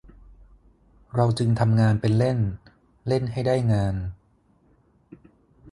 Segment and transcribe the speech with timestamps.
[1.15, 2.39] เราจึงทำงานเป็นเล่น
[3.07, 3.95] เล่นให้ได้งาน